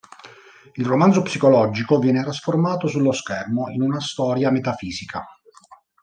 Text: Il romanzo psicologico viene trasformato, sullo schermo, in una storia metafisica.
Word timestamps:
Il 0.77 0.83
romanzo 0.87 1.21
psicologico 1.21 1.99
viene 1.99 2.23
trasformato, 2.23 2.87
sullo 2.87 3.11
schermo, 3.11 3.69
in 3.69 3.83
una 3.83 3.99
storia 3.99 4.49
metafisica. 4.49 5.23